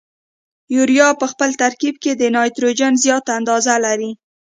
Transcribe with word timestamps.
یوریا 0.75 1.09
په 1.21 1.25
خپل 1.31 1.49
ترکیب 1.61 1.95
کې 2.03 2.11
د 2.15 2.21
نایتروجن 2.35 2.93
زیاته 3.03 3.31
اندازه 3.39 3.73
لري. 3.85 4.11